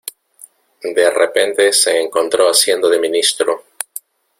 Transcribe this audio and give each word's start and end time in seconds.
De 0.95 1.11
repente 1.11 1.71
se 1.71 2.01
encontró 2.01 2.47
haciendo 2.49 2.89
de 2.89 2.99
ministro. 2.99 3.65